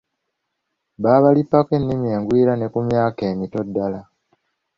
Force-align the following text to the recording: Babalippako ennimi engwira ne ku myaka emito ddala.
Babalippako 1.03 1.71
ennimi 1.77 2.07
engwira 2.15 2.53
ne 2.55 2.67
ku 2.73 2.79
myaka 2.87 3.21
emito 3.31 3.59
ddala. 3.67 4.01